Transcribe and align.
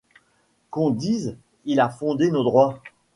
Qu'on 0.71 0.89
dise: 0.89 1.37
il 1.65 1.79
a 1.79 1.87
fondé 1.87 2.31
nos 2.31 2.41
droits; 2.43 2.81